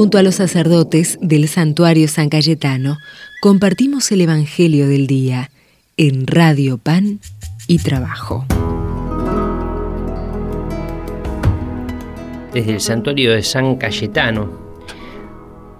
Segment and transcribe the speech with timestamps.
[0.00, 2.96] Junto a los sacerdotes del santuario San Cayetano,
[3.42, 5.50] compartimos el Evangelio del Día
[5.98, 7.20] en Radio Pan
[7.66, 8.46] y Trabajo.
[12.54, 14.50] Desde el santuario de San Cayetano,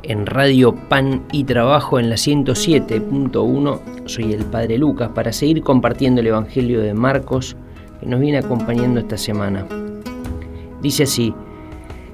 [0.03, 6.21] en Radio Pan y Trabajo en la 107.1, soy el Padre Lucas para seguir compartiendo
[6.21, 7.57] el Evangelio de Marcos
[8.01, 9.67] que nos viene acompañando esta semana.
[10.83, 11.33] Dice así,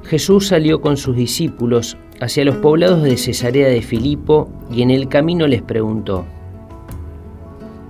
[0.08, 5.08] Jesús salió con sus discípulos hacia los poblados de Cesarea de Filipo y en el
[5.08, 6.24] camino les preguntó,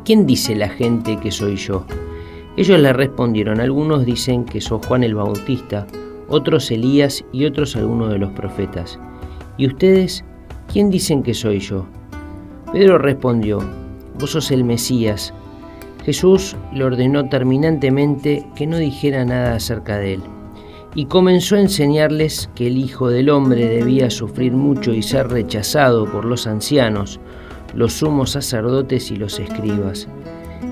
[0.04, 1.84] ¿quién dice la gente que soy yo?
[2.56, 5.86] Ellos le respondieron, algunos dicen que sos Juan el Bautista,
[6.28, 8.98] otros Elías y otros algunos de los profetas.
[9.58, 10.24] ¿Y ustedes
[10.72, 11.86] quién dicen que soy yo?
[12.72, 13.60] Pedro respondió,
[14.18, 15.32] vos sos el Mesías.
[16.04, 20.22] Jesús le ordenó terminantemente que no dijera nada acerca de él
[20.96, 26.06] y comenzó a enseñarles que el Hijo del Hombre debía sufrir mucho y ser rechazado
[26.06, 27.20] por los ancianos,
[27.74, 30.08] los sumos sacerdotes y los escribas,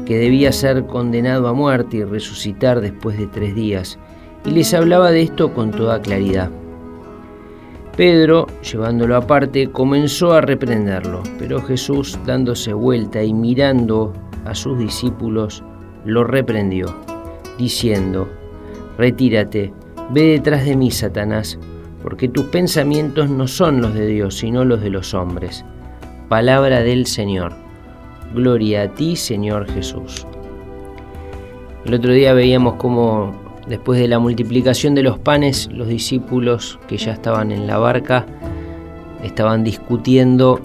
[0.07, 3.99] que debía ser condenado a muerte y resucitar después de tres días,
[4.47, 6.51] y les hablaba de esto con toda claridad.
[7.95, 14.15] Pedro, llevándolo aparte, comenzó a reprenderlo, pero Jesús, dándose vuelta y mirando
[14.47, 15.63] a sus discípulos,
[16.07, 16.87] lo reprendió,
[17.59, 18.27] diciendo,
[18.97, 19.73] Retírate,
[20.11, 21.59] Ve detrás de mí, Satanás,
[22.03, 25.65] porque tus pensamientos no son los de Dios, sino los de los hombres.
[26.29, 27.55] Palabra del Señor.
[28.35, 30.27] Gloria a ti, Señor Jesús.
[31.85, 33.35] El otro día veíamos cómo
[33.67, 38.27] después de la multiplicación de los panes, los discípulos que ya estaban en la barca
[39.23, 40.61] estaban discutiendo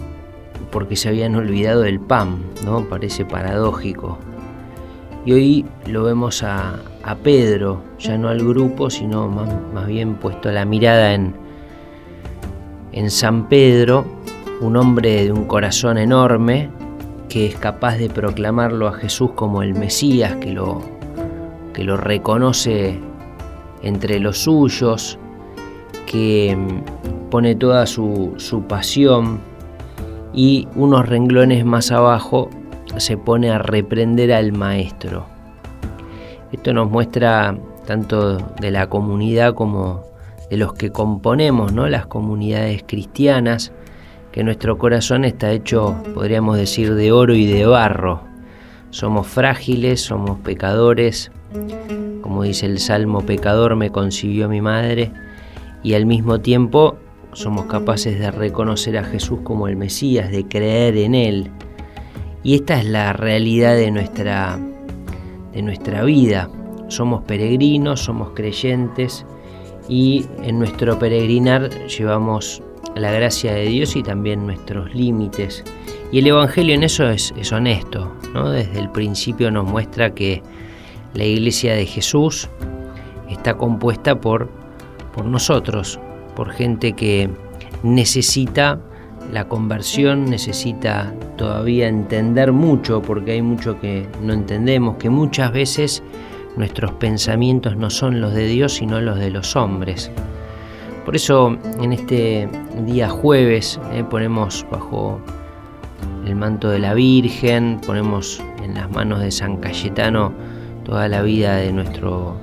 [0.72, 2.88] porque se habían olvidado del pan, ¿no?
[2.88, 4.18] Parece paradójico.
[5.26, 10.52] Y hoy lo vemos a, a Pedro, ya no al grupo, sino más, bien puesto
[10.52, 11.34] la mirada en,
[12.92, 14.06] en San Pedro,
[14.62, 16.70] un hombre de un corazón enorme
[17.28, 20.84] que es capaz de proclamarlo a Jesús como el Mesías, que lo,
[21.74, 23.00] que lo reconoce
[23.82, 25.18] entre los suyos,
[26.06, 29.40] que mm, pone toda su, su pasión
[30.32, 32.52] y unos renglones más abajo
[32.98, 35.39] se pone a reprender al maestro.
[36.52, 40.04] Esto nos muestra tanto de la comunidad como
[40.50, 41.88] de los que componemos ¿no?
[41.88, 43.72] las comunidades cristianas,
[44.32, 48.22] que nuestro corazón está hecho, podríamos decir, de oro y de barro.
[48.90, 51.32] Somos frágiles, somos pecadores,
[52.22, 55.12] como dice el Salmo, pecador me concibió mi madre,
[55.84, 56.98] y al mismo tiempo
[57.34, 61.52] somos capaces de reconocer a Jesús como el Mesías, de creer en Él.
[62.42, 64.60] Y esta es la realidad de nuestra
[65.62, 66.50] nuestra vida.
[66.88, 69.26] Somos peregrinos, somos creyentes
[69.88, 72.62] y en nuestro peregrinar llevamos
[72.96, 75.64] la gracia de Dios y también nuestros límites.
[76.12, 78.50] Y el Evangelio en eso es, honesto, ¿no?
[78.50, 80.42] Desde el principio nos muestra que
[81.14, 82.50] la iglesia de Jesús
[83.30, 84.50] está compuesta por,
[85.14, 86.00] por nosotros,
[86.36, 87.30] por gente que
[87.84, 88.80] necesita
[89.32, 96.04] la conversión necesita todavía entender mucho, porque hay mucho que no entendemos, que muchas veces
[96.58, 100.12] nuestros pensamientos no son los de Dios, sino los de los hombres.
[101.06, 102.50] Por eso en este
[102.86, 105.20] día jueves eh, ponemos bajo
[106.26, 110.34] el manto de la Virgen, ponemos en las manos de San Cayetano
[110.84, 112.38] toda la vida de nuestro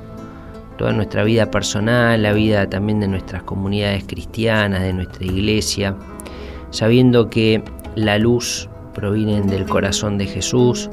[0.79, 5.97] toda nuestra vida personal, la vida también de nuestras comunidades cristianas, de nuestra iglesia
[6.77, 7.63] sabiendo que
[7.95, 10.91] la luz proviene del corazón de Jesús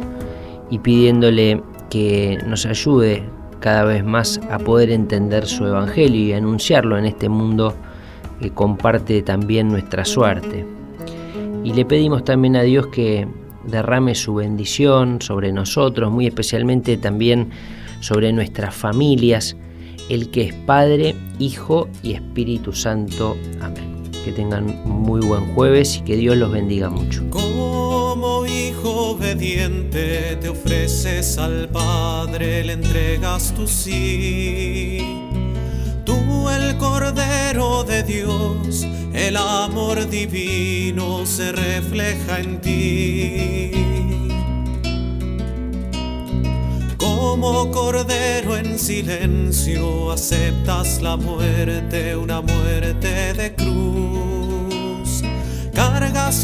[0.70, 3.22] y pidiéndole que nos ayude
[3.60, 7.76] cada vez más a poder entender su evangelio y anunciarlo en este mundo
[8.40, 10.66] que comparte también nuestra suerte.
[11.66, 13.28] Y le pedimos también a Dios que
[13.66, 17.50] derrame su bendición sobre nosotros, muy especialmente también
[18.00, 19.58] sobre nuestras familias,
[20.10, 23.36] el que es Padre, Hijo y Espíritu Santo.
[23.62, 27.24] Amén que tengan muy buen jueves y que Dios los bendiga mucho.
[27.30, 35.00] Como hijo obediente te ofreces al Padre, le entregas tu sí.
[36.06, 43.72] Tú el Cordero de Dios, el amor divino se refleja en ti.
[46.98, 53.63] Como cordero en silencio aceptas la muerte, una muerte de.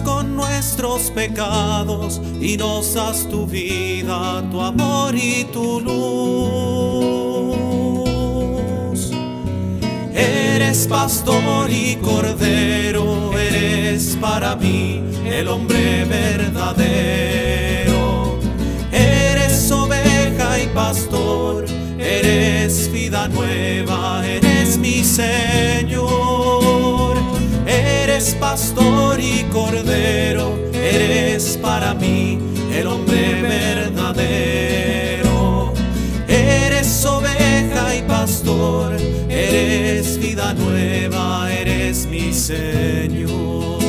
[0.05, 5.89] Con nuestros pecados y nos das tu vida, tu amor y tu luz.
[10.13, 17.89] Eres pastor y cordero, eres para mí el hombre verdadero.
[18.91, 21.65] Eres oveja y pastor,
[21.97, 26.18] eres vida nueva, eres mi Señor.
[31.91, 34.03] El hombre verdadero.
[36.27, 38.95] Eres oveja y pastor,
[39.27, 43.79] eres vida nueva, eres mi Señor.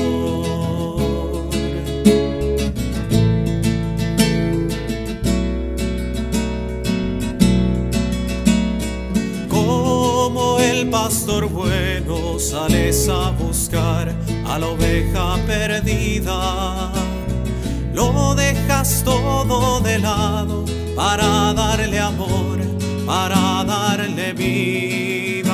[9.49, 14.15] Como el pastor bueno sales a buscar
[14.47, 17.10] a la oveja perdida
[18.83, 20.65] todo de lado
[20.97, 22.59] para darle amor,
[23.07, 25.53] para darle vida.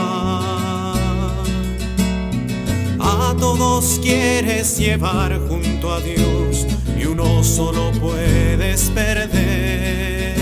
[3.01, 10.37] A todos quieres llevar junto a Dios y uno solo puedes perder.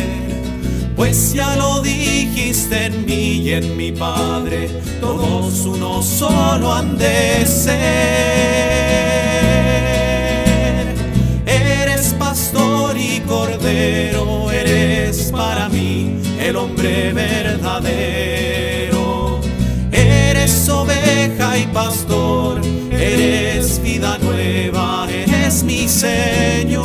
[0.95, 4.69] Pues ya lo dijiste en mí y en mi Padre,
[5.01, 8.44] todos uno solo han de ser.
[16.45, 18.21] El hombre verdadero.
[19.91, 22.61] Eres oveja y pastor,
[22.91, 26.85] eres vida nueva, eres mi Señor.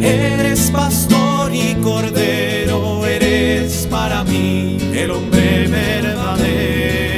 [0.00, 7.10] Eres pastor y cordero, eres para mí el hombre verdadero.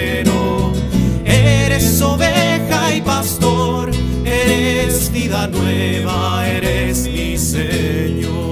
[1.27, 3.91] Eres oveja y pastor,
[4.25, 8.52] eres vida nueva, eres mi Señor.